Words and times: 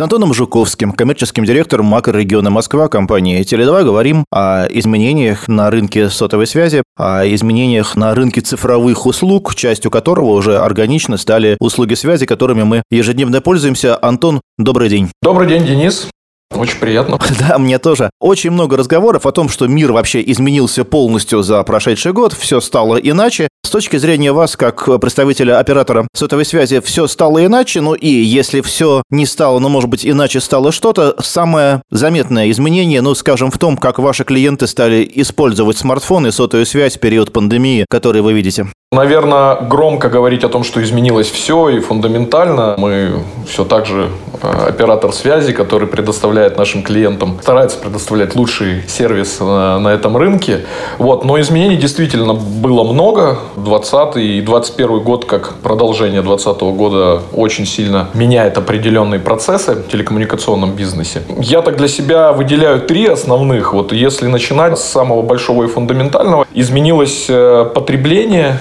Антоном 0.00 0.32
Жуковским, 0.32 0.92
коммерческим 0.92 1.44
директором 1.44 1.86
макрорегиона 1.86 2.50
Москва 2.50 2.88
компании 2.88 3.40
Теле2 3.40 3.84
говорим 3.84 4.24
о 4.30 4.66
изменениях 4.66 5.48
на 5.48 5.70
рынке 5.70 6.08
сотовой 6.10 6.46
связи, 6.46 6.82
о 6.96 7.24
изменениях 7.26 7.96
на 7.96 8.14
рынке 8.14 8.40
цифровых 8.40 9.06
услуг, 9.06 9.54
частью 9.54 9.90
которого 9.90 10.30
уже 10.32 10.58
органично 10.58 11.16
стали 11.16 11.56
услуги 11.60 11.94
связи, 11.94 12.26
которыми 12.26 12.62
мы 12.62 12.82
ежедневно 12.90 13.40
пользуемся. 13.40 13.98
Антон, 14.00 14.40
добрый 14.58 14.88
день. 14.88 15.10
Добрый 15.22 15.48
день, 15.48 15.66
Денис. 15.66 16.08
Очень 16.54 16.78
приятно. 16.78 17.18
Да, 17.38 17.58
мне 17.58 17.78
тоже. 17.78 18.10
Очень 18.20 18.50
много 18.50 18.76
разговоров 18.76 19.24
о 19.24 19.32
том, 19.32 19.48
что 19.48 19.66
мир 19.66 19.92
вообще 19.92 20.22
изменился 20.26 20.84
полностью 20.84 21.42
за 21.42 21.62
прошедший 21.62 22.12
год, 22.12 22.32
все 22.32 22.60
стало 22.60 22.96
иначе. 22.96 23.48
С 23.64 23.70
точки 23.70 23.96
зрения 23.96 24.32
вас, 24.32 24.56
как 24.56 25.00
представителя 25.00 25.58
оператора 25.58 26.06
сотовой 26.14 26.44
связи, 26.44 26.80
все 26.80 27.06
стало 27.06 27.44
иначе, 27.44 27.80
ну 27.80 27.94
и 27.94 28.08
если 28.08 28.60
все 28.60 29.02
не 29.10 29.26
стало, 29.26 29.58
но, 29.58 29.68
может 29.68 29.88
быть, 29.88 30.04
иначе 30.04 30.40
стало 30.40 30.72
что-то, 30.72 31.14
самое 31.22 31.82
заметное 31.90 32.50
изменение, 32.50 33.00
ну, 33.00 33.14
скажем, 33.14 33.50
в 33.50 33.58
том, 33.58 33.76
как 33.76 33.98
ваши 33.98 34.24
клиенты 34.24 34.66
стали 34.66 35.08
использовать 35.14 35.78
смартфон 35.78 36.26
и 36.26 36.30
сотовую 36.30 36.66
связь 36.66 36.96
в 36.96 37.00
период 37.00 37.32
пандемии, 37.32 37.86
который 37.88 38.22
вы 38.22 38.32
видите. 38.32 38.66
Наверное, 38.92 39.54
громко 39.54 40.08
говорить 40.08 40.42
о 40.42 40.48
том, 40.48 40.64
что 40.64 40.82
изменилось 40.82 41.30
все 41.30 41.68
и 41.68 41.78
фундаментально. 41.78 42.74
Мы 42.76 43.22
все 43.46 43.64
так 43.64 43.86
же 43.86 44.08
э, 44.42 44.66
оператор 44.66 45.12
связи, 45.12 45.52
который 45.52 45.86
предоставляет 45.86 46.58
нашим 46.58 46.82
клиентам, 46.82 47.38
старается 47.40 47.78
предоставлять 47.78 48.34
лучший 48.34 48.82
сервис 48.88 49.38
на, 49.38 49.78
на 49.78 49.90
этом 49.90 50.16
рынке. 50.16 50.66
Вот. 50.98 51.24
Но 51.24 51.40
изменений 51.40 51.76
действительно 51.76 52.34
было 52.34 52.82
много. 52.82 53.38
20 53.58 54.16
и 54.16 54.40
21 54.40 54.98
год, 55.04 55.24
как 55.24 55.54
продолжение 55.62 56.22
2020 56.22 56.62
года, 56.76 57.22
очень 57.32 57.66
сильно 57.66 58.08
меняет 58.12 58.58
определенные 58.58 59.20
процессы 59.20 59.76
в 59.76 59.86
телекоммуникационном 59.86 60.72
бизнесе. 60.72 61.22
Я 61.38 61.62
так 61.62 61.76
для 61.76 61.86
себя 61.86 62.32
выделяю 62.32 62.80
три 62.80 63.06
основных. 63.06 63.72
Вот 63.72 63.92
если 63.92 64.26
начинать 64.26 64.80
с 64.80 64.82
самого 64.82 65.22
большого 65.22 65.62
и 65.62 65.66
фундаментального, 65.68 66.44
изменилось 66.52 67.26
э, 67.28 67.70
потребление, 67.72 68.58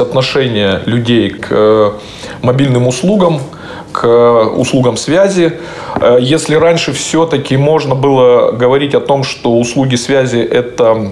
отношение 0.00 0.82
людей 0.86 1.30
к 1.30 1.48
э, 1.50 1.92
мобильным 2.42 2.86
услугам, 2.86 3.40
к 3.92 4.06
услугам 4.56 4.96
связи. 4.96 5.58
Э, 6.00 6.18
если 6.20 6.54
раньше 6.54 6.92
все-таки 6.92 7.56
можно 7.56 7.94
было 7.94 8.52
говорить 8.52 8.94
о 8.94 9.00
том, 9.00 9.24
что 9.24 9.58
услуги 9.58 9.96
связи– 9.96 10.38
это 10.38 11.10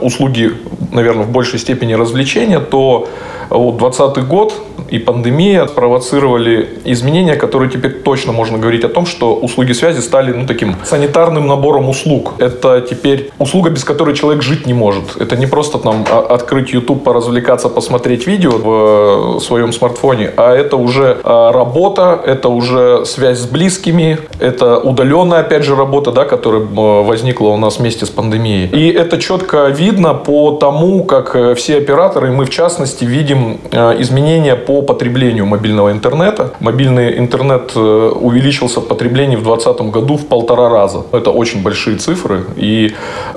услуги, 0.00 0.52
наверное, 0.92 1.24
в 1.24 1.30
большей 1.30 1.58
степени 1.58 1.94
развлечения, 1.94 2.60
то 2.60 3.08
вот 3.50 3.78
2020 3.78 4.26
год 4.26 4.54
и 4.92 4.98
пандемия 4.98 5.66
спровоцировали 5.66 6.68
изменения, 6.84 7.36
которые 7.36 7.70
теперь 7.70 7.92
точно 7.92 8.32
можно 8.32 8.58
говорить 8.58 8.84
о 8.84 8.88
том, 8.88 9.06
что 9.06 9.34
услуги 9.34 9.72
связи 9.72 10.00
стали 10.00 10.32
ну, 10.32 10.46
таким 10.46 10.76
санитарным 10.84 11.46
набором 11.46 11.88
услуг. 11.88 12.34
Это 12.38 12.82
теперь 12.82 13.30
услуга, 13.38 13.70
без 13.70 13.84
которой 13.84 14.14
человек 14.14 14.42
жить 14.42 14.66
не 14.66 14.74
может. 14.74 15.16
Это 15.18 15.36
не 15.36 15.46
просто 15.46 15.78
там 15.78 16.04
а, 16.10 16.20
открыть 16.34 16.72
YouTube, 16.74 17.04
поразвлекаться, 17.04 17.70
посмотреть 17.70 18.26
видео 18.26 18.50
в 18.50 19.40
своем 19.40 19.72
смартфоне, 19.72 20.30
а 20.36 20.54
это 20.54 20.76
уже 20.76 21.16
а, 21.24 21.52
работа, 21.52 22.20
это 22.26 22.50
уже 22.50 23.06
связь 23.06 23.38
с 23.38 23.46
близкими, 23.46 24.18
это 24.40 24.78
удаленная, 24.78 25.40
опять 25.40 25.64
же, 25.64 25.74
работа, 25.74 26.12
да, 26.12 26.26
которая 26.26 26.62
возникла 26.62 27.48
у 27.48 27.56
нас 27.56 27.78
вместе 27.78 28.04
с 28.04 28.10
пандемией. 28.10 28.68
И 28.68 28.92
это 28.92 29.16
четко 29.18 29.68
видно 29.68 30.12
по 30.12 30.52
тому, 30.52 31.04
как 31.04 31.34
э, 31.34 31.54
все 31.54 31.78
операторы, 31.78 32.30
мы 32.30 32.44
в 32.44 32.50
частности, 32.50 33.04
видим 33.04 33.31
Э, 33.34 34.00
изменения 34.00 34.56
по 34.56 34.82
потреблению 34.82 35.46
мобильного 35.46 35.92
интернета. 35.92 36.52
Мобильный 36.60 37.18
интернет 37.18 37.72
э, 37.74 37.80
увеличился 37.80 38.80
в 38.80 38.86
потреблении 38.86 39.36
в 39.36 39.42
2020 39.42 39.92
году 39.92 40.16
в 40.16 40.26
полтора 40.26 40.68
раза. 40.68 41.04
Это 41.12 41.30
очень 41.30 41.62
большие 41.62 41.96
цифры. 41.96 42.44
И 42.56 42.94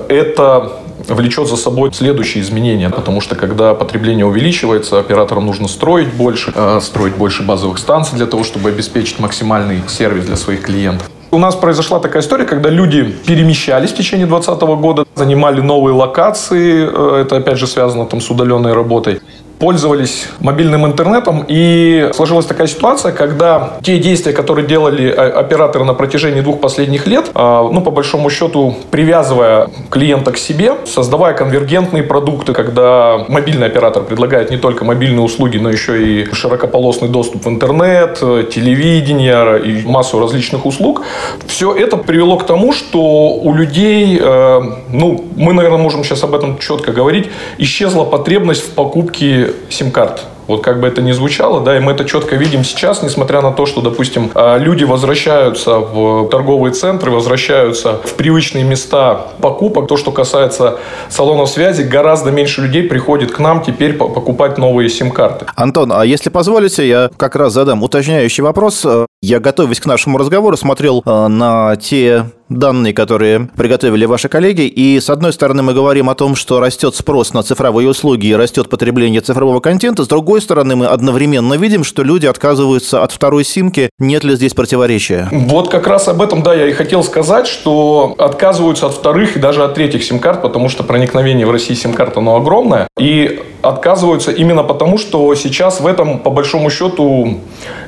это 0.08 0.72
влечет 1.08 1.48
за 1.48 1.56
собой 1.56 1.92
следующие 1.92 2.42
изменения, 2.42 2.90
потому 2.90 3.20
что 3.20 3.34
когда 3.34 3.74
потребление 3.74 4.26
увеличивается, 4.26 4.98
операторам 4.98 5.46
нужно 5.46 5.68
строить 5.68 6.12
больше, 6.12 6.52
э, 6.54 6.80
строить 6.80 7.14
больше 7.14 7.42
базовых 7.42 7.78
станций 7.78 8.16
для 8.16 8.26
того, 8.26 8.44
чтобы 8.44 8.70
обеспечить 8.70 9.20
максимальный 9.20 9.80
сервис 9.88 10.26
для 10.26 10.36
своих 10.36 10.62
клиентов. 10.62 11.10
У 11.32 11.38
нас 11.38 11.56
произошла 11.56 11.98
такая 11.98 12.22
история, 12.22 12.44
когда 12.44 12.70
люди 12.70 13.02
перемещались 13.26 13.90
в 13.90 13.96
течение 13.96 14.26
2020 14.26 14.76
года, 14.76 15.04
занимали 15.16 15.60
новые 15.60 15.94
локации, 15.94 17.20
это 17.22 17.36
опять 17.36 17.58
же 17.58 17.66
связано 17.66 18.06
там 18.06 18.20
с 18.20 18.30
удаленной 18.30 18.72
работой 18.72 19.20
пользовались 19.58 20.28
мобильным 20.40 20.86
интернетом, 20.86 21.44
и 21.46 22.10
сложилась 22.14 22.46
такая 22.46 22.66
ситуация, 22.66 23.12
когда 23.12 23.74
те 23.82 23.98
действия, 23.98 24.32
которые 24.32 24.66
делали 24.66 25.08
операторы 25.08 25.84
на 25.84 25.94
протяжении 25.94 26.40
двух 26.40 26.60
последних 26.60 27.06
лет, 27.06 27.30
а, 27.34 27.68
ну, 27.70 27.80
по 27.80 27.90
большому 27.90 28.30
счету, 28.30 28.76
привязывая 28.90 29.68
клиента 29.90 30.32
к 30.32 30.38
себе, 30.38 30.74
создавая 30.84 31.34
конвергентные 31.34 32.02
продукты, 32.02 32.52
когда 32.52 33.24
мобильный 33.28 33.66
оператор 33.66 34.02
предлагает 34.02 34.50
не 34.50 34.58
только 34.58 34.84
мобильные 34.84 35.22
услуги, 35.22 35.58
но 35.58 35.70
еще 35.70 36.02
и 36.02 36.32
широкополосный 36.32 37.08
доступ 37.08 37.44
в 37.44 37.48
интернет, 37.48 38.18
телевидение 38.50 39.60
и 39.60 39.86
массу 39.86 40.20
различных 40.20 40.66
услуг, 40.66 41.02
все 41.46 41.74
это 41.74 41.96
привело 41.96 42.36
к 42.36 42.46
тому, 42.46 42.72
что 42.72 43.34
у 43.34 43.54
людей, 43.54 44.18
э, 44.20 44.60
ну, 44.90 45.24
мы, 45.36 45.52
наверное, 45.52 45.78
можем 45.78 46.04
сейчас 46.04 46.24
об 46.24 46.34
этом 46.34 46.58
четко 46.58 46.92
говорить, 46.92 47.30
исчезла 47.58 48.04
потребность 48.04 48.62
в 48.62 48.70
покупке 48.70 49.45
сим-карт. 49.70 50.22
Вот 50.46 50.62
как 50.62 50.80
бы 50.80 50.86
это 50.86 51.02
ни 51.02 51.12
звучало, 51.12 51.60
да, 51.60 51.76
и 51.76 51.80
мы 51.80 51.92
это 51.92 52.04
четко 52.04 52.36
видим 52.36 52.62
сейчас, 52.62 53.02
несмотря 53.02 53.40
на 53.42 53.52
то, 53.52 53.66
что, 53.66 53.80
допустим, 53.80 54.30
а, 54.34 54.58
люди 54.58 54.84
возвращаются 54.84 55.78
в 55.78 56.28
торговые 56.28 56.72
центры, 56.72 57.10
возвращаются 57.10 58.00
в 58.04 58.14
привычные 58.14 58.62
места 58.62 59.26
покупок. 59.40 59.88
То, 59.88 59.96
что 59.96 60.12
касается 60.12 60.78
салонов 61.08 61.48
связи, 61.48 61.82
гораздо 61.82 62.30
меньше 62.30 62.62
людей 62.62 62.84
приходит 62.84 63.32
к 63.32 63.40
нам 63.40 63.62
теперь 63.64 63.94
покупать 63.94 64.56
новые 64.56 64.88
сим-карты. 64.88 65.46
Антон, 65.56 65.92
а 65.92 66.04
если 66.04 66.30
позволите, 66.30 66.86
я 66.86 67.10
как 67.16 67.34
раз 67.34 67.52
задам 67.52 67.82
уточняющий 67.82 68.42
вопрос. 68.42 68.86
Я, 69.22 69.40
готовясь 69.40 69.80
к 69.80 69.86
нашему 69.86 70.18
разговору, 70.18 70.56
смотрел 70.56 71.02
э, 71.04 71.26
на 71.26 71.74
те 71.76 72.26
данные, 72.48 72.92
которые 72.92 73.48
приготовили 73.56 74.04
ваши 74.04 74.28
коллеги. 74.28 74.62
И, 74.62 74.98
с 75.00 75.10
одной 75.10 75.32
стороны, 75.32 75.62
мы 75.62 75.74
говорим 75.74 76.08
о 76.10 76.14
том, 76.14 76.36
что 76.36 76.60
растет 76.60 76.94
спрос 76.94 77.32
на 77.32 77.42
цифровые 77.42 77.88
услуги 77.88 78.26
и 78.26 78.34
растет 78.34 78.68
потребление 78.68 79.20
цифрового 79.20 79.60
контента. 79.60 80.04
С 80.04 80.08
другой 80.08 80.40
стороны, 80.40 80.76
мы 80.76 80.86
одновременно 80.86 81.54
видим, 81.54 81.84
что 81.84 82.02
люди 82.02 82.26
отказываются 82.26 83.02
от 83.02 83.12
второй 83.12 83.44
симки. 83.44 83.90
Нет 83.98 84.24
ли 84.24 84.36
здесь 84.36 84.54
противоречия? 84.54 85.28
Вот 85.32 85.70
как 85.70 85.86
раз 85.86 86.08
об 86.08 86.22
этом, 86.22 86.42
да, 86.42 86.54
я 86.54 86.68
и 86.68 86.72
хотел 86.72 87.02
сказать, 87.02 87.46
что 87.46 88.14
отказываются 88.18 88.86
от 88.86 88.94
вторых 88.94 89.36
и 89.36 89.40
даже 89.40 89.64
от 89.64 89.74
третьих 89.74 90.04
сим-карт, 90.04 90.42
потому 90.42 90.68
что 90.68 90.84
проникновение 90.84 91.46
в 91.46 91.50
России 91.50 91.74
сим-карт, 91.74 92.16
оно 92.16 92.36
огромное. 92.36 92.88
И 92.98 93.40
отказываются 93.68 94.30
именно 94.30 94.62
потому, 94.62 94.98
что 94.98 95.34
сейчас 95.34 95.80
в 95.80 95.86
этом, 95.86 96.18
по 96.18 96.30
большому 96.30 96.70
счету, 96.70 97.40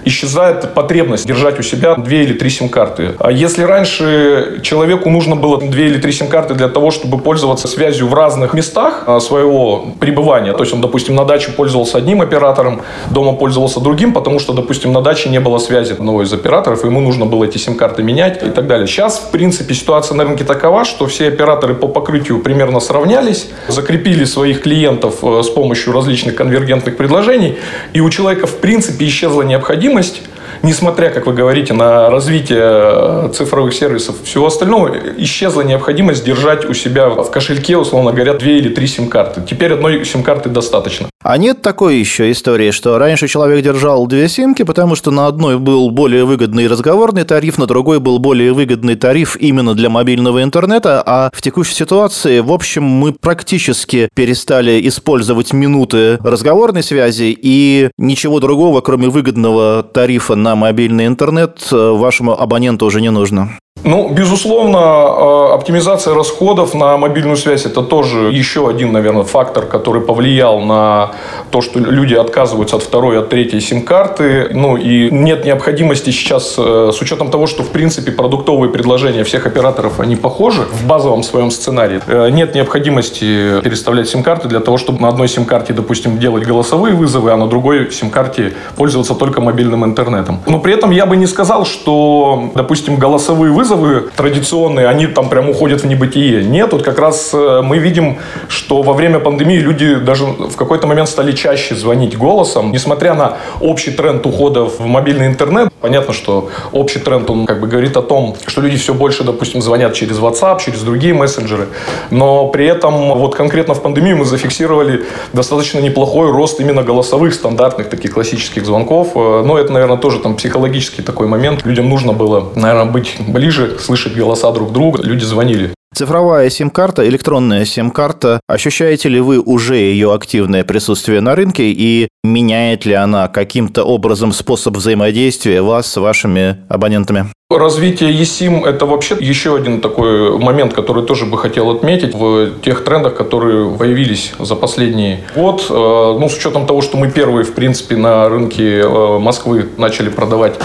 исчезает 0.04 0.74
потребность 0.74 1.26
держать 1.26 1.58
у 1.58 1.62
себя 1.62 1.94
две 1.94 2.24
или 2.24 2.32
три 2.32 2.50
сим-карты. 2.50 3.14
А 3.18 3.30
если 3.30 3.62
раньше 3.62 4.60
человеку 4.62 5.10
нужно 5.10 5.36
было 5.36 5.58
две 5.58 5.86
или 5.86 5.98
три 5.98 6.12
сим-карты 6.12 6.54
для 6.54 6.68
того, 6.68 6.90
чтобы 6.90 7.18
пользоваться 7.18 7.68
связью 7.68 8.08
в 8.08 8.14
разных 8.14 8.54
местах 8.54 9.04
а, 9.06 9.20
своего 9.20 9.86
пребывания, 10.00 10.52
то 10.52 10.60
есть 10.60 10.72
он, 10.72 10.80
допустим, 10.80 11.14
на 11.14 11.24
даче 11.24 11.50
пользовался 11.52 11.98
одним 11.98 12.20
оператором, 12.20 12.82
дома 13.10 13.32
пользовался 13.34 13.80
другим, 13.80 14.12
потому 14.12 14.38
что, 14.38 14.52
допустим, 14.52 14.92
на 14.92 15.02
даче 15.02 15.28
не 15.28 15.40
было 15.40 15.58
связи 15.58 15.92
одного 15.92 16.22
из 16.22 16.32
операторов, 16.32 16.84
ему 16.84 17.00
нужно 17.00 17.26
было 17.26 17.44
эти 17.44 17.58
сим-карты 17.58 18.02
менять 18.02 18.42
и 18.42 18.50
так 18.50 18.66
далее. 18.66 18.86
Сейчас, 18.86 19.18
в 19.18 19.30
принципе, 19.30 19.74
ситуация 19.74 20.14
на 20.16 20.24
рынке 20.24 20.44
такова, 20.44 20.84
что 20.84 21.06
все 21.06 21.28
операторы 21.28 21.74
по 21.74 21.88
покрытию 21.88 22.40
примерно 22.40 22.80
сравнялись, 22.80 23.48
закрепили 23.68 24.24
своих 24.24 24.62
клиентов 24.62 25.16
э, 25.22 25.42
с 25.42 25.48
помощью 25.48 25.67
различных 25.92 26.34
конвергентных 26.34 26.96
предложений, 26.96 27.58
и 27.92 28.00
у 28.00 28.10
человека, 28.10 28.46
в 28.46 28.58
принципе, 28.58 29.06
исчезла 29.06 29.42
необходимость 29.42 30.22
несмотря, 30.62 31.10
как 31.10 31.26
вы 31.26 31.32
говорите, 31.32 31.74
на 31.74 32.10
развитие 32.10 32.58
э, 32.60 33.30
цифровых 33.34 33.74
сервисов, 33.74 34.16
всего 34.24 34.46
остального, 34.46 34.96
исчезла 35.18 35.62
необходимость 35.62 36.24
держать 36.24 36.64
у 36.64 36.74
себя 36.74 37.08
в 37.08 37.30
кошельке, 37.30 37.76
условно 37.76 38.12
говоря, 38.12 38.34
две 38.34 38.58
или 38.58 38.68
три 38.68 38.86
сим-карты. 38.86 39.42
Теперь 39.48 39.72
одной 39.72 40.04
сим-карты 40.04 40.48
достаточно. 40.48 41.08
А 41.22 41.36
нет 41.36 41.62
такой 41.62 41.96
еще 41.96 42.30
истории, 42.30 42.70
что 42.70 42.98
раньше 42.98 43.28
человек 43.28 43.62
держал 43.64 44.06
две 44.06 44.28
симки, 44.28 44.62
потому 44.62 44.94
что 44.94 45.10
на 45.10 45.26
одной 45.26 45.58
был 45.58 45.90
более 45.90 46.24
выгодный 46.24 46.66
разговорный 46.68 47.24
тариф, 47.24 47.58
на 47.58 47.66
другой 47.66 48.00
был 48.00 48.18
более 48.18 48.52
выгодный 48.52 48.94
тариф 48.94 49.36
именно 49.36 49.74
для 49.74 49.90
мобильного 49.90 50.42
интернета, 50.42 51.02
а 51.04 51.30
в 51.32 51.42
текущей 51.42 51.74
ситуации, 51.74 52.40
в 52.40 52.52
общем, 52.52 52.84
мы 52.84 53.12
практически 53.12 54.08
перестали 54.14 54.86
использовать 54.88 55.52
минуты 55.52 56.18
разговорной 56.22 56.82
связи, 56.82 57.36
и 57.40 57.90
ничего 57.98 58.40
другого, 58.40 58.80
кроме 58.80 59.08
выгодного 59.08 59.82
тарифа 59.82 60.34
на 60.34 60.47
мобильный 60.54 61.06
интернет, 61.06 61.68
вашему 61.70 62.40
абоненту 62.40 62.86
уже 62.86 63.00
не 63.00 63.10
нужно. 63.10 63.50
Ну, 63.84 64.08
безусловно, 64.10 64.78
э, 64.78 65.54
оптимизация 65.54 66.14
расходов 66.14 66.74
на 66.74 66.96
мобильную 66.96 67.36
связь– 67.36 67.64
это 67.66 67.82
тоже 67.82 68.30
еще 68.32 68.68
один, 68.68 68.92
наверное, 68.92 69.22
фактор, 69.22 69.66
который 69.66 70.02
повлиял 70.02 70.60
на 70.60 71.12
то, 71.50 71.60
что 71.60 71.78
люди 71.78 72.14
отказываются 72.14 72.76
от 72.76 72.82
второй, 72.82 73.18
от 73.18 73.28
третьей 73.28 73.60
сим-карты. 73.60 74.48
Ну, 74.52 74.76
и 74.76 75.10
нет 75.10 75.44
необходимости 75.44 76.10
сейчас, 76.10 76.56
э, 76.58 76.90
с 76.92 77.00
учетом 77.00 77.30
того, 77.30 77.46
что, 77.46 77.62
в 77.62 77.68
принципе, 77.68 78.10
продуктовые 78.10 78.70
предложения 78.70 79.22
всех 79.22 79.46
операторов, 79.46 80.00
они 80.00 80.16
похожи 80.16 80.62
в 80.62 80.86
базовом 80.86 81.22
своем 81.22 81.50
сценарии, 81.50 82.00
э, 82.06 82.30
нет 82.30 82.54
необходимости 82.54 83.60
переставлять 83.62 84.08
сим-карты 84.08 84.48
для 84.48 84.60
того, 84.60 84.76
чтобы 84.78 85.00
на 85.00 85.08
одной 85.08 85.28
сим-карте, 85.28 85.72
допустим, 85.72 86.18
делать 86.18 86.44
голосовые 86.44 86.94
вызовы, 86.94 87.30
а 87.30 87.36
на 87.36 87.46
другой 87.46 87.92
сим-карте 87.92 88.54
пользоваться 88.76 89.14
только 89.14 89.40
мобильным 89.40 89.84
интернетом. 89.84 90.40
Но 90.46 90.58
при 90.58 90.74
этом 90.74 90.90
я 90.90 91.06
бы 91.06 91.16
не 91.16 91.26
сказал, 91.26 91.64
что, 91.64 92.50
допустим, 92.54 92.96
голосовые 92.96 93.52
вызовы 93.52 93.67
вызовы 93.68 94.08
традиционные, 94.16 94.88
они 94.88 95.06
там 95.06 95.28
прям 95.28 95.50
уходят 95.50 95.82
в 95.82 95.86
небытие. 95.86 96.44
Нет, 96.44 96.72
вот 96.72 96.82
как 96.82 96.98
раз 96.98 97.30
э, 97.34 97.60
мы 97.62 97.78
видим, 97.78 98.18
что 98.48 98.82
во 98.82 98.94
время 98.94 99.18
пандемии 99.18 99.58
люди 99.58 99.96
даже 99.96 100.24
в 100.24 100.56
какой-то 100.56 100.86
момент 100.86 101.08
стали 101.08 101.32
чаще 101.32 101.74
звонить 101.74 102.16
голосом, 102.16 102.72
несмотря 102.72 103.14
на 103.14 103.36
общий 103.60 103.90
тренд 103.90 104.24
ухода 104.26 104.64
в 104.64 104.80
мобильный 104.86 105.26
интернет. 105.26 105.68
Понятно, 105.80 106.14
что 106.14 106.48
общий 106.72 106.98
тренд, 106.98 107.30
он 107.30 107.46
как 107.46 107.60
бы 107.60 107.66
говорит 107.66 107.96
о 107.96 108.02
том, 108.02 108.36
что 108.46 108.62
люди 108.62 108.76
все 108.76 108.94
больше, 108.94 109.22
допустим, 109.22 109.60
звонят 109.60 109.92
через 109.92 110.18
WhatsApp, 110.18 110.60
через 110.64 110.80
другие 110.80 111.12
мессенджеры. 111.12 111.68
Но 112.10 112.48
при 112.48 112.66
этом 112.66 113.18
вот 113.18 113.34
конкретно 113.34 113.74
в 113.74 113.82
пандемию 113.82 114.16
мы 114.16 114.24
зафиксировали 114.24 115.04
достаточно 115.32 115.78
неплохой 115.80 116.30
рост 116.30 116.60
именно 116.60 116.82
голосовых, 116.82 117.34
стандартных 117.34 117.90
таких 117.90 118.12
классических 118.14 118.64
звонков. 118.64 119.08
Э, 119.14 119.42
но 119.44 119.58
это, 119.58 119.72
наверное, 119.72 119.98
тоже 119.98 120.20
там 120.20 120.36
психологический 120.36 121.02
такой 121.02 121.26
момент. 121.26 121.66
Людям 121.66 121.88
нужно 121.88 122.12
было, 122.12 122.48
наверное, 122.54 122.86
быть 122.86 123.16
ближе 123.18 123.57
ближе, 123.58 123.78
слышать 123.78 124.16
голоса 124.16 124.50
друг 124.52 124.72
друга, 124.72 125.02
люди 125.02 125.24
звонили. 125.24 125.74
Цифровая 125.94 126.50
сим-карта, 126.50 127.08
электронная 127.08 127.64
сим-карта, 127.64 128.40
ощущаете 128.46 129.08
ли 129.08 129.20
вы 129.20 129.40
уже 129.40 129.76
ее 129.76 130.14
активное 130.14 130.62
присутствие 130.62 131.20
на 131.20 131.34
рынке 131.34 131.72
и 131.72 132.08
меняет 132.22 132.84
ли 132.84 132.92
она 132.92 133.26
каким-то 133.28 133.84
образом 133.84 134.32
способ 134.32 134.76
взаимодействия 134.76 135.62
вас 135.62 135.90
с 135.90 135.96
вашими 135.96 136.58
абонентами? 136.68 137.26
Развитие 137.50 138.12
eSIM– 138.12 138.66
это 138.66 138.84
вообще 138.84 139.16
еще 139.18 139.56
один 139.56 139.80
такой 139.80 140.38
момент, 140.38 140.74
который 140.74 141.06
тоже 141.06 141.24
бы 141.24 141.38
хотел 141.38 141.70
отметить 141.70 142.14
в 142.14 142.60
тех 142.60 142.84
трендах, 142.84 143.16
которые 143.16 143.74
появились 143.74 144.34
за 144.38 144.54
последний 144.54 145.20
год. 145.34 145.66
Э, 145.70 145.72
ну, 146.20 146.28
с 146.28 146.36
учетом 146.36 146.66
того, 146.66 146.82
что 146.82 146.98
мы 146.98 147.10
первые, 147.10 147.44
в 147.44 147.54
принципе, 147.54 147.96
на 147.96 148.28
рынке 148.28 148.80
э, 148.80 149.18
Москвы 149.18 149.66
начали 149.78 150.10
продавать 150.10 150.56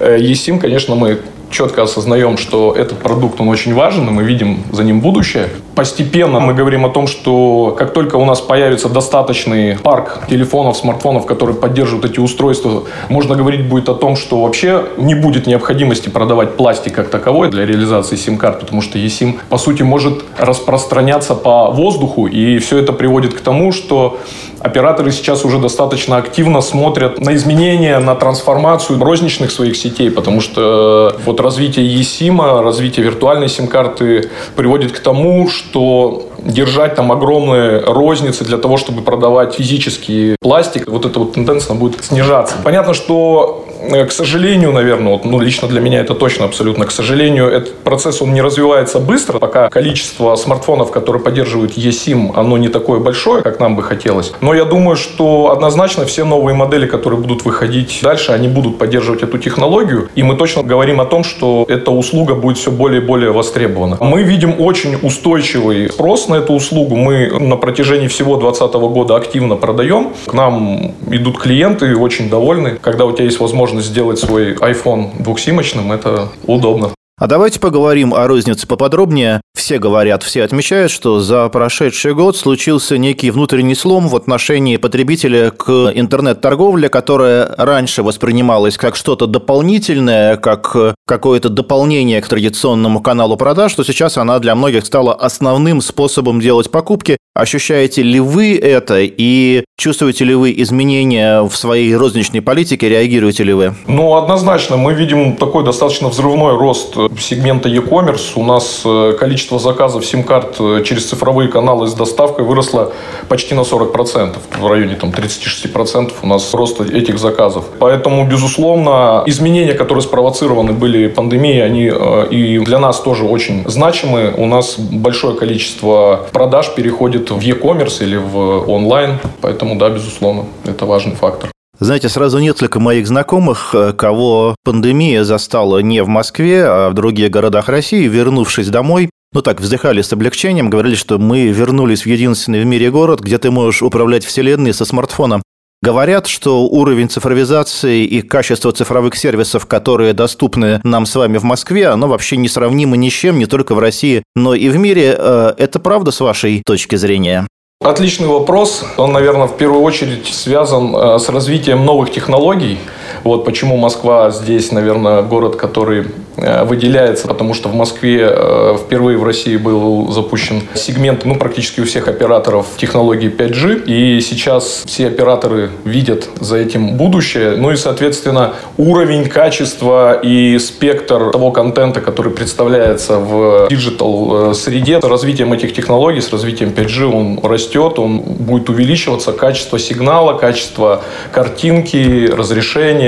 э, 0.00 0.18
eSIM, 0.18 0.58
конечно, 0.58 0.96
мы 0.96 1.20
четко 1.52 1.82
осознаем, 1.82 2.36
что 2.36 2.72
этот 2.72 2.98
продукт, 2.98 3.40
он 3.40 3.48
очень 3.48 3.74
важен, 3.74 4.08
и 4.08 4.10
мы 4.10 4.24
видим 4.24 4.64
за 4.72 4.82
ним 4.82 5.00
будущее. 5.00 5.48
Постепенно 5.74 6.40
мы 6.40 6.54
говорим 6.54 6.84
о 6.84 6.88
том, 6.88 7.06
что 7.06 7.74
как 7.78 7.92
только 7.92 8.16
у 8.16 8.24
нас 8.24 8.40
появится 8.40 8.88
достаточный 8.88 9.78
парк 9.78 10.24
телефонов, 10.28 10.76
смартфонов, 10.76 11.26
которые 11.26 11.56
поддерживают 11.56 12.10
эти 12.10 12.18
устройства, 12.18 12.84
можно 13.08 13.34
говорить 13.34 13.68
будет 13.68 13.88
о 13.88 13.94
том, 13.94 14.16
что 14.16 14.42
вообще 14.42 14.84
не 14.96 15.14
будет 15.14 15.46
необходимости 15.46 16.08
продавать 16.08 16.56
пластик 16.56 16.94
как 16.94 17.08
таковой 17.08 17.50
для 17.50 17.66
реализации 17.66 18.16
сим-карт, 18.16 18.60
потому 18.60 18.82
что 18.82 18.98
eSIM, 18.98 19.38
по 19.48 19.58
сути, 19.58 19.82
может 19.82 20.24
распространяться 20.38 21.34
по 21.34 21.70
воздуху, 21.70 22.26
и 22.26 22.58
все 22.58 22.78
это 22.78 22.92
приводит 22.92 23.34
к 23.34 23.40
тому, 23.40 23.72
что 23.72 24.18
Операторы 24.62 25.10
сейчас 25.10 25.44
уже 25.44 25.58
достаточно 25.58 26.16
активно 26.16 26.60
смотрят 26.60 27.20
на 27.20 27.34
изменения, 27.34 27.98
на 27.98 28.14
трансформацию 28.14 29.02
розничных 29.02 29.50
своих 29.50 29.76
сетей, 29.76 30.08
потому 30.08 30.40
что 30.40 31.16
э, 31.16 31.20
вот 31.24 31.40
развитие 31.40 31.84
eSIM, 32.00 32.62
развитие 32.62 33.04
виртуальной 33.04 33.48
сим-карты 33.48 34.30
приводит 34.54 34.92
к 34.92 35.00
тому, 35.00 35.48
что 35.48 36.28
держать 36.38 36.94
там 36.94 37.10
огромные 37.10 37.80
розницы 37.80 38.44
для 38.44 38.56
того, 38.56 38.76
чтобы 38.76 39.02
продавать 39.02 39.54
физический 39.54 40.36
пластик, 40.40 40.88
вот 40.88 41.06
эта 41.06 41.18
вот 41.18 41.34
тенденция 41.34 41.74
будет 41.74 42.04
снижаться. 42.04 42.54
Понятно, 42.62 42.94
что 42.94 43.66
к 43.90 44.12
сожалению, 44.12 44.72
наверное, 44.72 45.12
вот, 45.12 45.24
ну, 45.24 45.40
лично 45.40 45.68
для 45.68 45.80
меня 45.80 46.00
это 46.00 46.14
точно 46.14 46.44
абсолютно, 46.44 46.86
к 46.86 46.90
сожалению, 46.90 47.48
этот 47.48 47.78
процесс, 47.78 48.22
он 48.22 48.32
не 48.32 48.42
развивается 48.42 48.98
быстро, 48.98 49.38
пока 49.38 49.68
количество 49.68 50.36
смартфонов, 50.36 50.90
которые 50.90 51.22
поддерживают 51.22 51.76
eSIM, 51.76 52.32
оно 52.34 52.58
не 52.58 52.68
такое 52.68 53.00
большое, 53.00 53.42
как 53.42 53.60
нам 53.60 53.76
бы 53.76 53.82
хотелось. 53.82 54.32
Но 54.40 54.54
я 54.54 54.64
думаю, 54.64 54.96
что 54.96 55.50
однозначно 55.50 56.04
все 56.04 56.24
новые 56.24 56.54
модели, 56.54 56.86
которые 56.86 57.20
будут 57.20 57.44
выходить 57.44 58.00
дальше, 58.02 58.32
они 58.32 58.48
будут 58.48 58.78
поддерживать 58.78 59.22
эту 59.22 59.38
технологию, 59.38 60.08
и 60.14 60.22
мы 60.22 60.36
точно 60.36 60.62
говорим 60.62 61.00
о 61.00 61.04
том, 61.04 61.24
что 61.24 61.64
эта 61.68 61.90
услуга 61.90 62.34
будет 62.34 62.58
все 62.58 62.70
более 62.70 63.02
и 63.02 63.04
более 63.04 63.32
востребована. 63.32 63.96
Мы 64.00 64.22
видим 64.22 64.60
очень 64.60 64.96
устойчивый 65.00 65.90
спрос 65.90 66.28
на 66.28 66.36
эту 66.36 66.52
услугу. 66.52 66.96
Мы 66.96 67.30
на 67.38 67.56
протяжении 67.56 68.08
всего 68.08 68.36
2020 68.36 68.74
года 68.92 69.16
активно 69.16 69.56
продаем. 69.56 70.12
К 70.26 70.32
нам 70.32 70.94
идут 71.10 71.38
клиенты 71.38 71.96
очень 71.96 72.30
довольны, 72.30 72.78
когда 72.80 73.04
у 73.04 73.12
тебя 73.12 73.24
есть 73.24 73.40
возможность 73.40 73.71
возможность 73.72 73.88
сделать 73.88 74.18
свой 74.18 74.54
iPhone 74.54 75.22
двухсимочным, 75.22 75.92
это 75.92 76.28
удобно. 76.46 76.90
А 77.18 77.26
давайте 77.26 77.60
поговорим 77.60 78.14
о 78.14 78.26
рознице 78.26 78.66
поподробнее. 78.66 79.40
Все 79.54 79.78
говорят, 79.78 80.24
все 80.24 80.42
отмечают, 80.42 80.90
что 80.90 81.20
за 81.20 81.48
прошедший 81.48 82.14
год 82.14 82.36
случился 82.36 82.98
некий 82.98 83.30
внутренний 83.30 83.76
слом 83.76 84.08
в 84.08 84.16
отношении 84.16 84.76
потребителя 84.76 85.50
к 85.50 85.92
интернет-торговле, 85.94 86.88
которая 86.88 87.54
раньше 87.56 88.02
воспринималась 88.02 88.76
как 88.76 88.96
что-то 88.96 89.26
дополнительное, 89.26 90.36
как 90.36 90.96
какое-то 91.06 91.48
дополнение 91.48 92.20
к 92.20 92.28
традиционному 92.28 93.00
каналу 93.00 93.36
продаж, 93.36 93.70
что 93.70 93.84
сейчас 93.84 94.18
она 94.18 94.38
для 94.40 94.56
многих 94.56 94.84
стала 94.84 95.14
основным 95.14 95.80
способом 95.80 96.40
делать 96.40 96.70
покупки. 96.70 97.18
Ощущаете 97.34 98.02
ли 98.02 98.20
вы 98.20 98.58
это 98.58 98.98
и 99.00 99.64
чувствуете 99.78 100.24
ли 100.24 100.34
вы 100.34 100.52
изменения 100.58 101.40
в 101.40 101.56
своей 101.56 101.96
розничной 101.96 102.42
политике, 102.42 102.90
реагируете 102.90 103.42
ли 103.42 103.54
вы? 103.54 103.74
Ну, 103.86 104.16
однозначно, 104.16 104.76
мы 104.76 104.92
видим 104.92 105.36
такой 105.36 105.64
достаточно 105.64 106.08
взрывной 106.08 106.58
рост 106.58 106.94
сегмента 107.18 107.70
e-commerce. 107.70 108.32
У 108.36 108.44
нас 108.44 108.82
э, 108.84 109.16
количество 109.18 109.58
заказов 109.58 110.04
сим-карт 110.04 110.56
э, 110.60 110.82
через 110.84 111.08
цифровые 111.08 111.48
каналы 111.48 111.86
с 111.86 111.94
доставкой 111.94 112.44
выросло 112.44 112.92
почти 113.28 113.54
на 113.54 113.60
40%. 113.60 114.36
В 114.60 114.66
районе 114.66 114.96
там, 114.96 115.08
36% 115.08 116.12
у 116.20 116.26
нас 116.26 116.52
рост 116.52 116.82
этих 116.82 117.18
заказов. 117.18 117.64
Поэтому, 117.78 118.26
безусловно, 118.28 119.22
изменения, 119.24 119.72
которые 119.72 120.02
спровоцированы 120.02 120.74
были 120.74 121.08
пандемией, 121.08 121.64
они 121.64 121.90
э, 121.90 122.28
и 122.30 122.58
для 122.58 122.78
нас 122.78 123.00
тоже 123.00 123.24
очень 123.24 123.64
значимы. 123.66 124.34
У 124.36 124.44
нас 124.44 124.78
большое 124.78 125.34
количество 125.34 126.26
продаж 126.30 126.74
переходит 126.74 127.21
в 127.30 127.40
e-commerce 127.40 128.02
или 128.02 128.16
в 128.16 128.70
онлайн. 128.70 129.18
Поэтому, 129.40 129.76
да, 129.76 129.90
безусловно, 129.90 130.46
это 130.64 130.86
важный 130.86 131.14
фактор. 131.14 131.50
Знаете, 131.78 132.08
сразу 132.08 132.38
несколько 132.38 132.78
моих 132.78 133.06
знакомых, 133.06 133.74
э, 133.74 133.92
кого 133.92 134.54
пандемия 134.64 135.24
застала 135.24 135.78
не 135.78 136.02
в 136.02 136.08
Москве, 136.08 136.64
а 136.64 136.90
в 136.90 136.94
других 136.94 137.30
городах 137.30 137.68
России, 137.68 138.06
вернувшись 138.06 138.68
домой, 138.68 139.10
ну 139.32 139.40
так, 139.40 139.60
вздыхали 139.60 140.02
с 140.02 140.12
облегчением, 140.12 140.68
говорили, 140.68 140.94
что 140.94 141.18
мы 141.18 141.46
вернулись 141.48 142.02
в 142.02 142.06
единственный 142.06 142.62
в 142.62 142.66
мире 142.66 142.90
город, 142.90 143.20
где 143.20 143.38
ты 143.38 143.50
можешь 143.50 143.82
управлять 143.82 144.24
вселенной 144.24 144.74
со 144.74 144.84
смартфоном. 144.84 145.42
Говорят, 145.84 146.28
что 146.28 146.64
уровень 146.64 147.10
цифровизации 147.10 148.04
и 148.04 148.22
качество 148.22 148.70
цифровых 148.70 149.16
сервисов, 149.16 149.66
которые 149.66 150.12
доступны 150.12 150.80
нам 150.84 151.06
с 151.06 151.16
вами 151.16 151.38
в 151.38 151.42
Москве, 151.42 151.88
оно 151.88 152.06
вообще 152.06 152.36
несравнимо 152.36 152.96
ни 152.96 153.08
с 153.08 153.12
чем, 153.12 153.36
не 153.36 153.46
только 153.46 153.74
в 153.74 153.80
России, 153.80 154.22
но 154.36 154.54
и 154.54 154.68
в 154.68 154.76
мире. 154.76 155.16
Э, 155.18 155.54
это 155.58 155.80
правда 155.80 156.12
с 156.12 156.20
вашей 156.20 156.62
точки 156.64 156.94
зрения? 156.94 157.48
Отличный 157.80 158.28
вопрос. 158.28 158.84
Он, 158.96 159.12
наверное, 159.12 159.48
в 159.48 159.56
первую 159.56 159.82
очередь 159.82 160.28
связан 160.28 160.94
э, 160.94 161.18
с 161.18 161.28
развитием 161.28 161.84
новых 161.84 162.12
технологий. 162.12 162.78
Вот 163.24 163.44
почему 163.44 163.76
Москва 163.76 164.30
здесь, 164.30 164.72
наверное, 164.72 165.22
город, 165.22 165.56
который 165.56 166.06
Э, 166.36 166.64
выделяется, 166.64 167.28
потому 167.28 167.52
что 167.52 167.68
в 167.68 167.74
Москве 167.74 168.26
э, 168.28 168.76
впервые 168.82 169.18
в 169.18 169.24
России 169.24 169.56
был 169.56 170.10
запущен 170.10 170.62
сегмент, 170.74 171.24
ну, 171.24 171.36
практически 171.36 171.80
у 171.80 171.84
всех 171.84 172.08
операторов 172.08 172.66
технологии 172.78 173.30
5G, 173.30 173.84
и 173.84 174.20
сейчас 174.20 174.82
все 174.86 175.08
операторы 175.08 175.70
видят 175.84 176.28
за 176.40 176.56
этим 176.56 176.96
будущее, 176.96 177.56
ну 177.56 177.70
и, 177.70 177.76
соответственно, 177.76 178.54
уровень, 178.78 179.28
качество 179.28 180.18
и 180.22 180.58
спектр 180.58 181.30
того 181.32 181.50
контента, 181.50 182.00
который 182.00 182.32
представляется 182.32 183.18
в 183.18 183.68
digital 183.68 184.50
э, 184.50 184.54
среде, 184.54 185.00
с 185.02 185.04
развитием 185.04 185.52
этих 185.52 185.74
технологий, 185.74 186.22
с 186.22 186.32
развитием 186.32 186.70
5G 186.70 187.12
он 187.12 187.40
растет, 187.42 187.98
он 187.98 188.20
будет 188.20 188.70
увеличиваться, 188.70 189.32
качество 189.32 189.78
сигнала, 189.78 190.38
качество 190.38 191.02
картинки, 191.30 192.30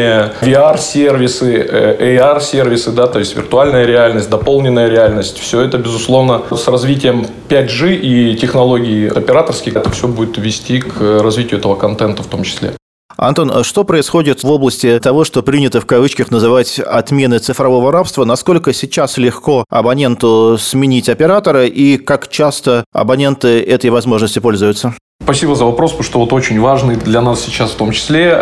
разрешения, 0.05 0.33
VR-сервисы, 0.41 1.67
AR-сервисы, 2.01 2.93
да, 2.93 3.07
то 3.07 3.19
есть 3.19 3.37
виртуальная 3.37 3.85
реальность, 3.85 4.31
дополненная 4.31 4.89
реальность, 4.89 5.39
все 5.39 5.61
это, 5.61 5.79
безусловно, 5.79 6.43
с 6.51 6.69
развитием 6.69 7.27
5G 7.49 7.97
и 7.97 8.37
технологий 8.37 9.09
операторских, 9.09 9.77
это 9.77 9.91
все 9.91 10.09
будет 10.09 10.39
вести 10.39 10.81
к 10.81 11.23
развитию 11.23 11.61
этого 11.61 11.75
контента 11.75 12.23
в 12.23 12.27
том 12.27 12.43
числе. 12.43 12.73
Антон, 13.17 13.53
а 13.55 13.63
что 13.63 13.85
происходит 13.85 14.43
в 14.43 14.51
области 14.51 14.99
того, 14.99 15.25
что 15.25 15.43
принято 15.43 15.81
в 15.81 15.87
кавычках 15.87 16.33
называть 16.33 16.81
отменой 16.81 17.39
цифрового 17.39 17.93
рабства? 17.93 18.25
Насколько 18.25 18.73
сейчас 18.73 19.19
легко 19.19 19.65
абоненту 19.71 20.57
сменить 20.59 21.09
оператора 21.09 21.65
и 21.65 21.97
как 21.97 22.29
часто 22.29 22.85
абоненты 22.93 23.63
этой 23.63 23.91
возможностью 23.91 24.43
пользуются? 24.43 24.95
Спасибо 25.23 25.55
за 25.55 25.65
вопрос, 25.65 25.93
потому 25.93 26.05
что 26.05 26.19
вот 26.19 26.33
очень 26.33 26.61
важный 26.61 26.97
для 26.97 27.23
нас 27.23 27.41
сейчас 27.41 27.71
в 27.71 27.77
том 27.77 27.93
числе. 27.93 28.37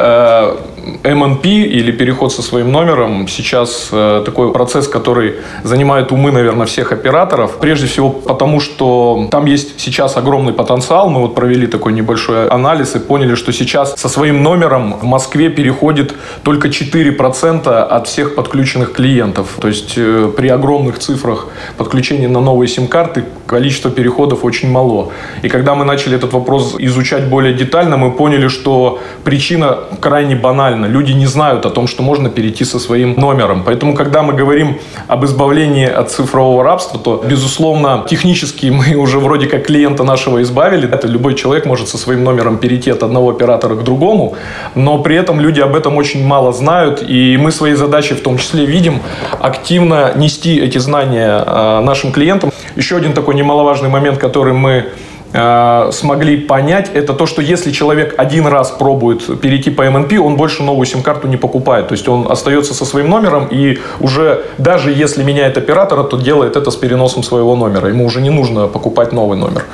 MNP 1.02 1.44
или 1.44 1.92
переход 1.92 2.32
со 2.32 2.42
своим 2.42 2.72
номером 2.72 3.28
сейчас 3.28 3.88
э, 3.92 4.22
такой 4.24 4.52
процесс, 4.52 4.88
который 4.88 5.34
занимает 5.64 6.12
умы, 6.12 6.32
наверное, 6.32 6.66
всех 6.66 6.92
операторов. 6.92 7.58
Прежде 7.58 7.86
всего 7.86 8.10
потому, 8.10 8.60
что 8.60 9.28
там 9.30 9.46
есть 9.46 9.80
сейчас 9.80 10.16
огромный 10.16 10.52
потенциал. 10.52 11.08
Мы 11.08 11.20
вот 11.20 11.34
провели 11.34 11.66
такой 11.66 11.92
небольшой 11.92 12.48
анализ 12.48 12.94
и 12.96 12.98
поняли, 12.98 13.34
что 13.34 13.52
сейчас 13.52 13.94
со 13.96 14.08
своим 14.08 14.42
номером 14.42 14.94
в 14.94 15.04
Москве 15.04 15.50
переходит 15.50 16.14
только 16.42 16.68
4% 16.68 17.68
от 17.68 18.06
всех 18.08 18.34
подключенных 18.34 18.92
клиентов. 18.92 19.48
То 19.60 19.68
есть 19.68 19.94
э, 19.96 20.30
при 20.36 20.48
огромных 20.48 20.98
цифрах 20.98 21.46
подключения 21.76 22.28
на 22.28 22.40
новые 22.40 22.68
сим-карты 22.68 23.24
количество 23.46 23.90
переходов 23.90 24.44
очень 24.44 24.70
мало. 24.70 25.10
И 25.42 25.48
когда 25.48 25.74
мы 25.74 25.84
начали 25.84 26.16
этот 26.16 26.32
вопрос 26.32 26.74
изучать 26.78 27.28
более 27.28 27.54
детально, 27.54 27.96
мы 27.96 28.10
поняли, 28.10 28.48
что 28.48 28.98
причина 29.24 29.78
крайне 30.00 30.34
банальна. 30.34 30.71
Люди 30.74 31.12
не 31.12 31.26
знают 31.26 31.66
о 31.66 31.70
том, 31.70 31.86
что 31.86 32.02
можно 32.02 32.28
перейти 32.28 32.64
со 32.64 32.78
своим 32.78 33.14
номером. 33.14 33.62
Поэтому, 33.64 33.94
когда 33.94 34.22
мы 34.22 34.32
говорим 34.32 34.78
об 35.08 35.24
избавлении 35.24 35.86
от 35.86 36.10
цифрового 36.10 36.64
рабства, 36.64 36.98
то, 36.98 37.24
безусловно, 37.28 38.04
технически 38.08 38.66
мы 38.66 38.94
уже 38.96 39.18
вроде 39.18 39.46
как 39.46 39.66
клиента 39.66 40.04
нашего 40.04 40.42
избавили. 40.42 40.88
Это 40.92 41.06
любой 41.06 41.34
человек 41.34 41.66
может 41.66 41.88
со 41.88 41.98
своим 41.98 42.24
номером 42.24 42.58
перейти 42.58 42.90
от 42.90 43.02
одного 43.02 43.30
оператора 43.30 43.74
к 43.74 43.84
другому, 43.84 44.34
но 44.74 44.98
при 44.98 45.16
этом 45.16 45.40
люди 45.40 45.60
об 45.60 45.74
этом 45.74 45.96
очень 45.96 46.26
мало 46.26 46.52
знают, 46.52 47.02
и 47.06 47.36
мы 47.36 47.52
свои 47.52 47.74
задачи 47.74 48.14
в 48.14 48.22
том 48.22 48.38
числе 48.38 48.66
видим 48.66 49.00
активно 49.40 50.12
нести 50.16 50.58
эти 50.58 50.78
знания 50.78 51.42
а, 51.46 51.80
нашим 51.80 52.12
клиентам. 52.12 52.50
Еще 52.76 52.96
один 52.96 53.12
такой 53.12 53.34
немаловажный 53.34 53.88
момент, 53.88 54.18
который 54.18 54.52
мы 54.52 54.92
смогли 55.32 56.36
понять, 56.36 56.90
это 56.92 57.14
то, 57.14 57.26
что 57.26 57.42
если 57.42 57.70
человек 57.70 58.14
один 58.18 58.46
раз 58.46 58.70
пробует 58.70 59.40
перейти 59.40 59.70
по 59.70 59.82
МНП, 59.90 60.12
он 60.20 60.36
больше 60.36 60.62
новую 60.62 60.86
сим-карту 60.86 61.28
не 61.28 61.36
покупает. 61.36 61.88
То 61.88 61.94
есть 61.94 62.08
он 62.08 62.30
остается 62.30 62.74
со 62.74 62.84
своим 62.84 63.08
номером 63.08 63.48
и 63.50 63.78
уже 64.00 64.44
даже 64.58 64.92
если 64.92 65.22
меняет 65.22 65.56
оператора, 65.56 66.02
то 66.04 66.16
делает 66.16 66.56
это 66.56 66.70
с 66.70 66.76
переносом 66.76 67.22
своего 67.22 67.56
номера. 67.56 67.88
Ему 67.88 68.04
уже 68.04 68.20
не 68.20 68.30
нужно 68.30 68.68
покупать 68.68 69.12
новый 69.12 69.38
номер. 69.38 69.64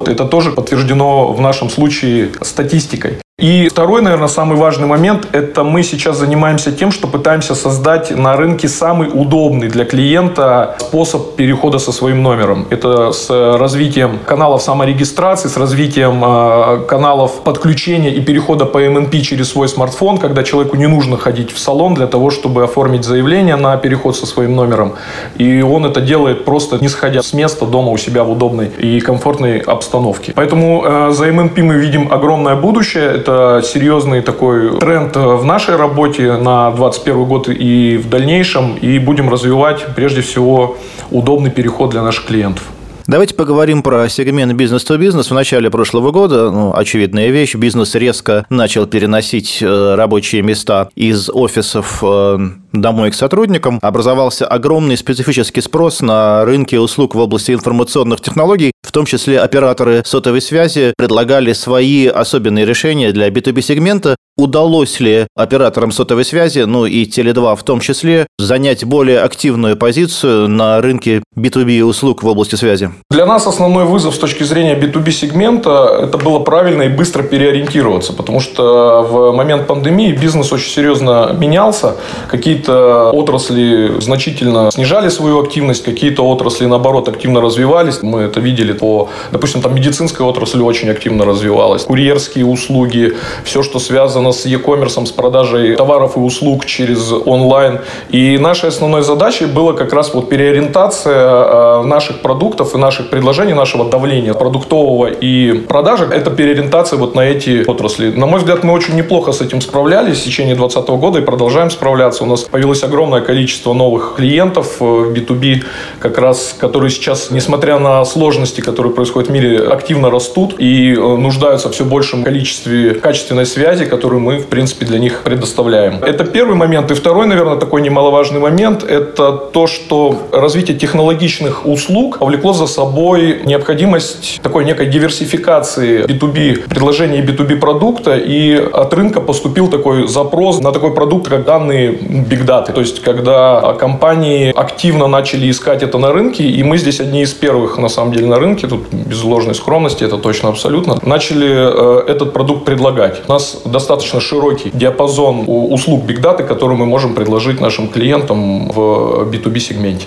Это 0.00 0.24
тоже 0.24 0.52
подтверждено 0.52 1.32
в 1.32 1.40
нашем 1.40 1.70
случае 1.70 2.30
статистикой. 2.42 3.18
И 3.40 3.68
второй, 3.68 4.02
наверное, 4.02 4.26
самый 4.26 4.56
важный 4.56 4.88
момент– 4.88 5.28
это 5.32 5.62
мы 5.62 5.84
сейчас 5.84 6.16
занимаемся 6.16 6.72
тем, 6.72 6.90
что 6.90 7.06
пытаемся 7.06 7.54
создать 7.54 8.10
на 8.10 8.36
рынке 8.36 8.66
самый 8.66 9.08
удобный 9.14 9.68
для 9.68 9.84
клиента 9.84 10.74
способ 10.80 11.36
перехода 11.36 11.78
со 11.78 11.92
своим 11.92 12.20
номером. 12.24 12.66
Это 12.70 13.12
с 13.12 13.30
развитием 13.30 14.18
каналов 14.26 14.60
саморегистрации, 14.62 15.48
с 15.48 15.56
развитием 15.56 16.20
э, 16.24 16.86
каналов 16.88 17.42
подключения 17.44 18.12
и 18.12 18.20
перехода 18.20 18.64
по 18.64 18.80
МНП 18.80 19.22
через 19.22 19.50
свой 19.50 19.68
смартфон, 19.68 20.18
когда 20.18 20.42
человеку 20.42 20.76
не 20.76 20.88
нужно 20.88 21.16
ходить 21.16 21.52
в 21.52 21.60
салон 21.60 21.94
для 21.94 22.08
того, 22.08 22.30
чтобы 22.30 22.64
оформить 22.64 23.04
заявление 23.04 23.54
на 23.54 23.76
переход 23.76 24.16
со 24.16 24.26
своим 24.26 24.56
номером. 24.56 24.94
И 25.36 25.62
он 25.62 25.86
это 25.86 26.00
делает 26.00 26.44
просто 26.44 26.78
не 26.80 26.88
сходя 26.88 27.22
с 27.22 27.32
места 27.32 27.66
дома 27.66 27.92
у 27.92 27.98
себя 27.98 28.24
в 28.24 28.32
удобной 28.32 28.66
и 28.66 28.98
комфортной 28.98 29.60
обстановке. 29.60 30.32
Поэтому 30.34 30.82
э, 30.84 31.10
за 31.12 31.26
МНП 31.26 31.58
мы 31.58 31.74
видим 31.76 32.12
огромное 32.12 32.56
будущее 32.56 33.27
это 33.28 33.62
серьезный 33.62 34.22
такой 34.22 34.78
тренд 34.78 35.14
в 35.14 35.44
нашей 35.44 35.76
работе 35.76 36.32
на 36.36 36.70
2021 36.70 37.24
год 37.24 37.48
и 37.48 37.98
в 37.98 38.08
дальнейшем. 38.08 38.76
И 38.76 38.98
будем 38.98 39.28
развивать, 39.28 39.84
прежде 39.94 40.22
всего, 40.22 40.78
удобный 41.10 41.50
переход 41.50 41.90
для 41.90 42.02
наших 42.02 42.26
клиентов. 42.26 42.64
Давайте 43.08 43.34
поговорим 43.34 43.82
про 43.82 44.06
сегмент 44.10 44.52
бизнес-то-бизнес. 44.52 45.30
В 45.30 45.34
начале 45.34 45.70
прошлого 45.70 46.10
года, 46.10 46.50
ну, 46.50 46.76
очевидная 46.76 47.30
вещь, 47.30 47.54
бизнес 47.54 47.94
резко 47.94 48.44
начал 48.50 48.86
переносить 48.86 49.62
э, 49.62 49.94
рабочие 49.94 50.42
места 50.42 50.90
из 50.94 51.30
офисов 51.30 52.04
э, 52.04 52.38
домой 52.74 53.10
к 53.10 53.14
сотрудникам. 53.14 53.78
Образовался 53.80 54.46
огромный 54.46 54.98
специфический 54.98 55.62
спрос 55.62 56.02
на 56.02 56.44
рынке 56.44 56.78
услуг 56.78 57.14
в 57.14 57.18
области 57.18 57.52
информационных 57.52 58.20
технологий. 58.20 58.72
В 58.86 58.92
том 58.92 59.06
числе 59.06 59.40
операторы 59.40 60.02
сотовой 60.04 60.42
связи 60.42 60.92
предлагали 60.98 61.54
свои 61.54 62.08
особенные 62.08 62.66
решения 62.66 63.12
для 63.12 63.30
B2B-сегмента, 63.30 64.16
удалось 64.38 65.00
ли 65.00 65.26
операторам 65.36 65.90
сотовой 65.90 66.24
связи, 66.24 66.60
ну 66.60 66.86
и 66.86 67.04
Теле2 67.04 67.56
в 67.56 67.62
том 67.64 67.80
числе, 67.80 68.26
занять 68.38 68.84
более 68.84 69.20
активную 69.20 69.76
позицию 69.76 70.48
на 70.48 70.80
рынке 70.80 71.22
B2B 71.36 71.82
услуг 71.82 72.22
в 72.22 72.26
области 72.26 72.54
связи? 72.54 72.90
Для 73.10 73.26
нас 73.26 73.46
основной 73.46 73.84
вызов 73.84 74.14
с 74.14 74.18
точки 74.18 74.44
зрения 74.44 74.76
B2B 74.76 75.10
сегмента 75.10 76.00
это 76.04 76.16
было 76.18 76.38
правильно 76.38 76.82
и 76.82 76.88
быстро 76.88 77.24
переориентироваться, 77.24 78.12
потому 78.12 78.38
что 78.40 79.02
в 79.02 79.32
момент 79.32 79.66
пандемии 79.66 80.12
бизнес 80.12 80.52
очень 80.52 80.70
серьезно 80.70 81.34
менялся, 81.36 81.96
какие-то 82.30 83.10
отрасли 83.10 84.00
значительно 84.00 84.70
снижали 84.70 85.08
свою 85.08 85.42
активность, 85.42 85.82
какие-то 85.82 86.22
отрасли 86.22 86.66
наоборот 86.66 87.08
активно 87.08 87.40
развивались. 87.40 88.02
Мы 88.02 88.20
это 88.20 88.38
видели 88.38 88.72
по, 88.72 89.08
допустим, 89.32 89.62
там 89.62 89.74
медицинская 89.74 90.26
отрасль 90.26 90.62
очень 90.62 90.90
активно 90.90 91.24
развивалась, 91.24 91.82
курьерские 91.82 92.46
услуги, 92.46 93.14
все, 93.44 93.64
что 93.64 93.80
связано 93.80 94.27
связано 94.28 94.32
с 94.32 94.46
e-commerce, 94.46 95.06
с 95.06 95.10
продажей 95.10 95.76
товаров 95.76 96.16
и 96.16 96.20
услуг 96.20 96.66
через 96.66 97.12
онлайн. 97.12 97.80
И 98.10 98.38
нашей 98.38 98.68
основной 98.68 99.02
задачей 99.02 99.46
было 99.46 99.72
как 99.72 99.92
раз 99.92 100.14
вот 100.14 100.28
переориентация 100.28 101.14
э, 101.14 101.82
наших 101.84 102.20
продуктов 102.20 102.74
и 102.74 102.78
наших 102.78 103.10
предложений, 103.10 103.54
нашего 103.54 103.84
давления 103.84 104.34
продуктового 104.34 105.06
и 105.06 105.52
продажи. 105.68 106.04
Это 106.04 106.30
переориентация 106.30 106.98
вот 106.98 107.14
на 107.14 107.20
эти 107.20 107.64
отрасли. 107.66 108.10
На 108.10 108.26
мой 108.26 108.38
взгляд, 108.38 108.64
мы 108.64 108.72
очень 108.72 108.96
неплохо 108.96 109.32
с 109.32 109.40
этим 109.40 109.60
справлялись 109.60 110.20
в 110.20 110.24
течение 110.24 110.54
2020 110.54 111.00
года 111.00 111.18
и 111.18 111.22
продолжаем 111.22 111.70
справляться. 111.70 112.24
У 112.24 112.26
нас 112.26 112.42
появилось 112.42 112.82
огромное 112.82 113.20
количество 113.20 113.74
новых 113.74 114.14
клиентов 114.16 114.80
в 114.80 115.12
B2B, 115.12 115.62
как 116.00 116.18
раз, 116.18 116.54
которые 116.58 116.90
сейчас, 116.90 117.30
несмотря 117.30 117.78
на 117.78 118.04
сложности, 118.04 118.60
которые 118.60 118.92
происходят 118.92 119.28
в 119.28 119.32
мире, 119.32 119.58
активно 119.58 120.10
растут 120.10 120.54
и 120.58 120.92
э, 120.92 121.16
нуждаются 121.16 121.68
в 121.68 121.72
все 121.72 121.84
большем 121.84 122.24
количестве 122.24 122.94
качественной 122.94 123.46
связи, 123.46 123.84
которую 123.84 124.17
которую 124.18 124.20
мы, 124.20 124.38
в 124.38 124.46
принципе, 124.46 124.86
для 124.86 124.98
них 124.98 125.22
предоставляем. 125.24 126.02
Это 126.02 126.24
первый 126.24 126.56
момент. 126.56 126.90
И 126.90 126.94
второй, 126.94 127.26
наверное, 127.26 127.56
такой 127.56 127.82
немаловажный 127.82 128.40
момент, 128.40 128.84
это 128.84 129.32
то, 129.32 129.66
что 129.66 130.14
развитие 130.32 130.76
технологичных 130.76 131.66
услуг 131.66 132.18
повлекло 132.18 132.52
за 132.52 132.66
собой 132.66 133.40
необходимость 133.44 134.40
такой 134.42 134.64
некой 134.64 134.86
диверсификации 134.86 136.04
B2B 136.06 136.68
предложений 136.68 137.22
B2B 137.22 137.56
продукта, 137.56 138.16
и 138.16 138.56
от 138.72 138.94
рынка 138.94 139.20
поступил 139.20 139.68
такой 139.68 140.08
запрос 140.08 140.60
на 140.60 140.72
такой 140.72 140.90
продукт, 140.90 141.28
как 141.28 141.44
данные 141.44 141.92
Big 142.30 142.44
Data. 142.44 142.72
То 142.72 142.80
есть, 142.80 143.02
когда 143.02 143.74
компании 143.78 144.52
активно 144.56 145.08
начали 145.08 145.48
искать 145.48 145.82
это 145.82 145.98
на 145.98 146.12
рынке, 146.12 146.44
и 146.44 146.64
мы 146.64 146.78
здесь 146.78 147.00
одни 147.00 147.20
из 147.20 147.34
первых, 147.34 147.78
на 147.78 147.88
самом 147.88 148.12
деле, 148.12 148.26
на 148.26 148.36
рынке, 148.36 148.66
тут 148.66 148.80
без 148.92 149.22
ложной 149.24 149.54
скромности, 149.54 150.04
это 150.04 150.16
точно 150.16 150.48
абсолютно, 150.48 150.96
начали 151.02 151.48
э, 151.48 152.12
этот 152.12 152.32
продукт 152.32 152.64
предлагать. 152.64 153.22
У 153.28 153.32
нас 153.32 153.62
достаточно 153.64 154.07
достаточно 154.08 154.20
широкий 154.20 154.70
диапазон 154.72 155.44
услуг 155.46 156.04
Big 156.04 156.20
Data, 156.20 156.46
которые 156.46 156.78
мы 156.78 156.86
можем 156.86 157.14
предложить 157.14 157.60
нашим 157.60 157.88
клиентам 157.88 158.68
в 158.68 159.28
B2B 159.30 159.58
сегменте. 159.58 160.06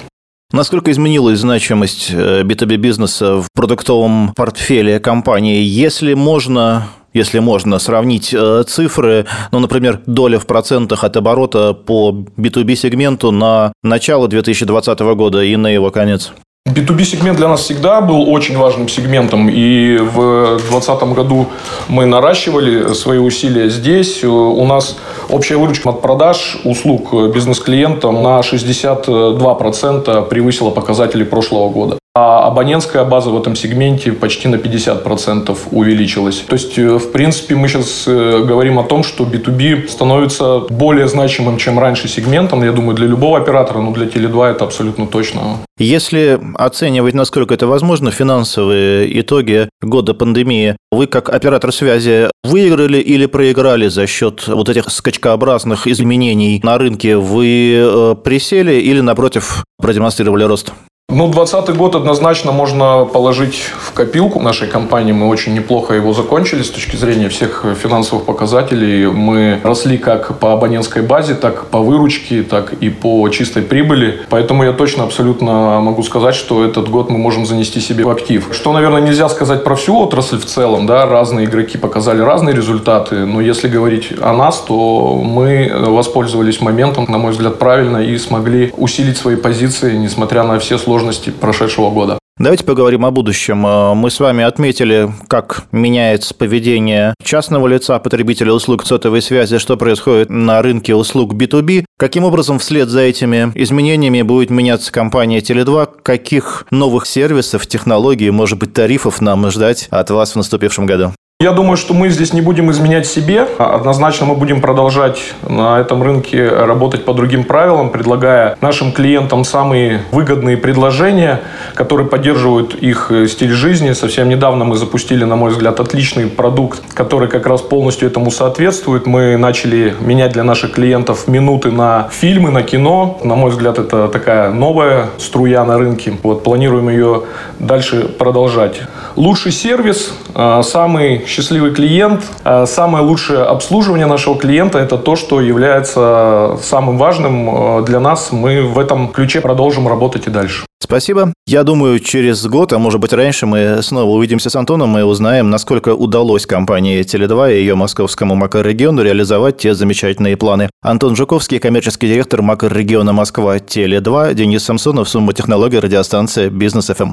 Насколько 0.52 0.92
изменилась 0.92 1.40
значимость 1.40 2.12
B2B 2.12 2.74
э, 2.74 2.78
бизнеса 2.78 3.42
в 3.42 3.48
продуктовом 3.54 4.34
портфеле 4.36 5.00
компании? 5.00 5.64
Если 5.64 6.14
можно 6.14 6.88
если 7.14 7.40
можно 7.40 7.80
сравнить 7.80 8.34
э, 8.34 8.64
цифры, 8.68 9.26
ну, 9.52 9.60
например, 9.60 10.02
доля 10.06 10.40
в 10.40 10.46
процентах 10.46 11.04
от 11.04 11.18
оборота 11.18 11.74
по 11.74 12.26
B2B 12.38 12.76
сегменту 12.76 13.32
на 13.32 13.74
начало 13.84 14.28
2020 14.28 15.00
года 15.00 15.44
и 15.44 15.56
на 15.58 15.68
его 15.68 15.92
конец? 15.92 16.32
B2B 16.74 17.04
сегмент 17.04 17.38
для 17.38 17.50
нас 17.50 17.62
всегда 17.62 18.00
был 18.02 18.32
очень 18.32 18.58
важным 18.58 18.88
сегментом, 18.88 19.50
и 19.50 19.98
в 19.98 20.58
2020 20.58 21.04
году 21.16 21.48
мы 21.90 22.06
наращивали 22.06 22.94
свои 22.94 23.18
усилия 23.18 23.70
здесь. 23.70 24.24
У 24.24 24.66
нас 24.66 24.96
общая 25.30 25.58
выручка 25.58 25.90
от 25.90 26.02
продаж 26.02 26.60
услуг 26.64 27.14
бизнес-клиентам 27.34 28.24
на 28.24 28.40
62% 28.40 30.28
превысила 30.30 30.70
показатели 30.70 31.24
прошлого 31.24 31.70
года. 31.70 32.01
А 32.14 32.48
абонентская 32.48 33.06
база 33.06 33.30
в 33.30 33.38
этом 33.40 33.56
сегменте 33.56 34.12
почти 34.12 34.50
на 34.50 34.56
50% 34.56 35.58
увеличилась. 35.72 36.40
То 36.40 36.56
есть, 36.56 36.78
э, 36.78 36.98
в 36.98 37.12
принципе, 37.12 37.56
мы 37.56 37.70
сейчас 37.70 38.04
э, 38.06 38.44
говорим 38.46 38.80
о 38.80 38.84
том, 38.84 39.04
что 39.04 39.24
B2B 39.24 39.88
становится 39.88 40.60
более 40.70 41.08
значимым, 41.08 41.58
чем 41.58 41.80
раньше 41.80 42.10
сегментом. 42.10 42.64
Я 42.64 42.74
думаю, 42.74 42.96
для 42.96 43.08
любого 43.08 43.38
оператора, 43.38 43.80
но 43.80 43.94
для 43.94 44.08
Теле2 44.08 44.52
это 44.52 44.66
абсолютно 44.66 45.08
точно. 45.08 45.60
Если 45.78 46.40
оценивать, 46.56 47.14
насколько 47.14 47.54
это 47.54 47.66
возможно, 47.66 48.12
финансовые 48.12 49.22
итоги 49.22 49.70
года 49.82 50.14
пандемии, 50.14 50.76
вы 50.92 51.08
как 51.08 51.30
оператор 51.30 51.72
связи 51.72 52.30
выиграли 52.44 52.98
или 52.98 53.26
проиграли 53.26 53.88
за 53.88 54.06
счет 54.06 54.48
вот 54.48 54.68
этих 54.68 54.90
скачкообразных 54.90 55.88
изменений 55.88 56.60
на 56.62 56.78
рынке? 56.78 57.16
Вы 57.16 57.74
э, 57.78 58.16
присели 58.22 58.74
или, 58.74 59.00
напротив, 59.00 59.64
продемонстрировали 59.82 60.44
рост? 60.44 60.74
Ну, 61.14 61.28
2020 61.28 61.76
год 61.76 61.96
однозначно 61.96 62.54
можно 62.54 63.04
положить 63.04 63.70
в 63.78 63.92
копилку 63.92 64.40
нашей 64.40 64.70
компании. 64.70 65.12
Мы 65.12 65.28
очень 65.28 65.54
неплохо 65.54 65.94
его 65.94 66.14
закончили 66.14 66.62
с 66.62 66.70
точки 66.70 66.96
зрения 66.96 67.28
всех 67.28 67.66
финансовых 67.84 68.24
показателей. 68.24 69.08
Мы 69.08 69.60
росли 69.62 69.98
как 69.98 70.40
по 70.40 70.54
абонентской 70.54 71.02
базе, 71.02 71.34
так 71.34 71.66
по 71.66 71.80
выручке, 71.80 72.44
так 72.44 72.72
и 72.72 72.90
по 72.90 73.28
чистой 73.28 73.62
прибыли. 73.62 74.22
Поэтому 74.30 74.64
я 74.64 74.72
точно 74.72 75.04
абсолютно 75.04 75.82
могу 75.82 76.02
сказать, 76.04 76.34
что 76.34 76.64
этот 76.64 76.88
год 76.88 77.10
мы 77.10 77.18
можем 77.18 77.46
занести 77.46 77.82
себе 77.82 78.06
в 78.06 78.10
актив. 78.10 78.48
Что, 78.54 78.72
наверное, 78.72 79.02
нельзя 79.02 79.28
сказать 79.28 79.66
про 79.66 79.76
всю 79.76 79.98
отрасль 79.98 80.38
в 80.38 80.46
целом. 80.46 80.86
Да? 80.86 81.06
Разные 81.06 81.46
игроки 81.46 81.78
показали 81.78 82.22
разные 82.22 82.56
результаты. 82.56 83.26
Но 83.26 83.42
если 83.42 83.68
говорить 83.68 84.14
о 84.22 84.32
нас, 84.32 84.62
то 84.66 85.22
мы 85.22 85.74
воспользовались 85.76 86.62
моментом, 86.62 87.06
на 87.10 87.18
мой 87.18 87.34
взгляд, 87.34 87.60
правильно 87.60 87.98
и 87.98 88.18
смогли 88.18 88.74
усилить 88.78 89.18
свои 89.18 89.36
позиции, 89.36 89.98
несмотря 89.98 90.44
на 90.44 90.58
все 90.58 90.78
сложности 90.78 91.01
сложности 91.02 91.32
прошедшего 91.32 91.90
года. 91.90 92.18
Давайте 92.38 92.64
поговорим 92.64 93.06
о 93.06 93.12
будущем. 93.12 93.66
Э, 93.68 93.94
мы 93.94 94.10
с 94.10 94.20
вами 94.20 94.44
отметили, 94.44 95.12
как 95.28 95.66
меняется 95.72 96.34
поведение 96.34 97.14
частного 97.24 97.68
лица, 97.68 98.00
потребителя 98.00 98.54
услуг 98.54 98.86
сотовой 98.86 99.22
связи, 99.22 99.58
что 99.58 99.78
происходит 99.78 100.30
на 100.30 100.62
рынке 100.62 100.96
услуг 100.96 101.34
B2B. 101.34 101.86
Каким 101.98 102.24
образом 102.24 102.58
вслед 102.58 102.90
за 102.90 103.02
этими 103.02 103.52
изменениями 103.56 104.22
будет 104.22 104.50
меняться 104.50 104.92
компания 104.92 105.40
Теле2? 105.40 105.90
Каких 106.02 106.66
новых 106.72 107.06
сервисов, 107.06 107.68
технологий, 107.68 108.32
может 108.32 108.58
быть, 108.58 108.74
тарифов 108.74 109.22
нам 109.22 109.50
ждать 109.52 109.88
от 109.92 110.10
вас 110.10 110.34
в 110.34 110.36
наступившем 110.38 110.86
году? 110.86 111.14
Я 111.42 111.54
думаю, 111.54 111.76
что 111.76 111.96
мы 111.96 112.10
здесь 112.10 112.34
не 112.34 112.42
будем 112.42 112.70
изменять 112.70 113.08
себе. 113.08 113.48
Однозначно 113.58 114.28
мы 114.28 114.36
будем 114.36 114.62
продолжать 114.62 115.34
на 115.42 115.80
этом 115.80 116.04
рынке 116.04 116.48
работать 116.48 117.04
по 117.04 117.16
другим 117.16 117.46
правилам, 117.46 117.90
предлагая 117.90 118.56
нашим 118.62 118.92
клиентам 118.92 119.44
самые 119.44 120.04
выгодные 120.12 120.56
предложения, 120.56 121.42
которые 121.74 122.08
поддерживают 122.08 122.76
их 122.76 123.12
стиль 123.28 123.54
жизни. 123.54 123.94
Совсем 123.94 124.30
недавно 124.30 124.66
мы 124.66 124.76
запустили, 124.76 125.24
на 125.24 125.36
мой 125.36 125.50
взгляд, 125.50 125.80
отличный 125.80 126.28
продукт, 126.28 126.84
который 126.94 127.28
как 127.28 127.48
раз 127.48 127.62
полностью 127.62 128.08
этому 128.08 128.30
соответствует. 128.30 129.08
Мы 129.08 129.36
начали 129.36 129.96
менять 130.00 130.34
для 130.34 130.44
наших 130.44 130.74
клиентов 130.74 131.28
минуты 131.28 131.72
на 131.72 132.08
фильмы, 132.12 132.52
на 132.52 132.62
кино. 132.62 133.20
На 133.24 133.34
мой 133.34 133.50
взгляд, 133.50 133.80
это 133.80 134.10
такая 134.10 134.52
новая 134.52 135.08
струя 135.18 135.66
на 135.66 135.80
рынке. 135.80 136.14
Вот 136.22 136.44
планируем 136.44 136.90
ее 136.90 137.24
дальше 137.58 138.04
продолжать. 138.04 138.80
Лучший 139.16 139.52
сервис, 139.52 140.14
а, 140.36 140.62
самый 140.62 141.26
счастливый 141.32 141.72
клиент, 141.74 142.24
а, 142.44 142.66
самое 142.66 143.04
лучшее 143.04 143.44
обслуживание 143.44 144.06
нашего 144.06 144.38
клиента– 144.38 144.78
это 144.80 144.98
то, 144.98 145.16
что 145.16 145.42
является 145.42 146.58
самым 146.62 146.98
важным 146.98 147.50
а, 147.50 147.82
для 147.82 148.00
нас. 148.00 148.32
Мы 148.32 148.62
в 148.62 148.78
этом 148.78 149.08
ключе 149.08 149.42
продолжим 149.42 149.88
работать 149.88 150.28
и 150.28 150.30
дальше. 150.30 150.66
Спасибо. 150.80 151.32
Я 151.48 151.64
думаю, 151.64 152.00
через 152.00 152.46
год, 152.46 152.74
а 152.74 152.80
может 152.80 153.00
быть 153.00 153.14
раньше, 153.14 153.46
мы 153.46 153.82
снова 153.82 154.12
увидимся 154.12 154.50
с 154.50 154.56
Антоном 154.56 154.98
и 154.98 155.02
узнаем, 155.04 155.50
насколько 155.50 155.96
удалось 155.96 156.46
компании 156.46 157.02
Теле2 157.02 157.54
и 157.54 157.60
ее 157.60 157.76
московскому 157.76 158.36
макрорегиону 158.36 159.02
реализовать 159.02 159.58
те 159.58 159.74
замечательные 159.74 160.38
планы. 160.38 160.70
Антон 160.82 161.16
Жуковский, 161.16 161.60
коммерческий 161.60 162.08
директор 162.08 162.42
макрорегиона 162.42 163.14
Москва 163.14 163.58
Теле2, 163.58 164.34
Денис 164.34 164.64
Самсонов, 164.64 165.08
сумма 165.08 165.34
технологий, 165.34 165.80
радиостанция 165.80 166.50
Бизнес 166.50 166.88
ФМ. 166.88 167.10